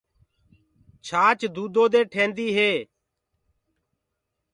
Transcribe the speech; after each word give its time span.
ڇآچ 1.05 1.39
دودو 1.55 1.83
دي 1.93 2.01
ٺينديٚ 2.11 2.55
هي۔ 2.57 2.71